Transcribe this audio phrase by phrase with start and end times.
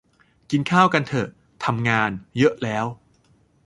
[0.51, 1.27] กินข้าวกันเถอะ
[1.65, 2.11] ทำงาน?
[2.37, 2.53] เยอะ?
[2.63, 2.85] แล้ว?